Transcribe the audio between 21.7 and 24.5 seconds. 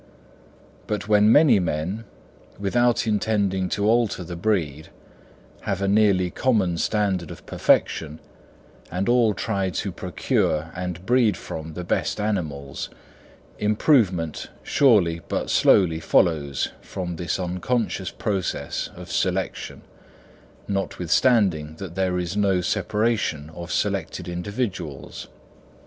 that there is no separation of selected